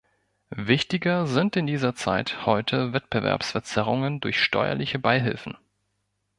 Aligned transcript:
Wichtiger 0.55 1.27
sind 1.27 1.55
in 1.55 1.67
dieser 1.67 1.93
Zeit 1.93 2.47
heute 2.47 2.91
Wettbewerbsverzerrungen 2.91 4.19
durch 4.19 4.41
steuerliche 4.41 4.97
Beihilfen. 4.97 5.55